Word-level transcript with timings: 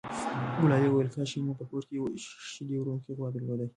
ګلالۍ 0.61 0.87
وویل 0.89 1.09
کاشکې 1.15 1.39
مو 1.45 1.53
په 1.59 1.65
کور 1.69 1.83
کې 1.87 1.93
یوه 1.97 2.09
شیدې 2.53 2.75
ورکوونکې 2.77 3.11
غوا 3.17 3.29
درلودای. 3.33 3.69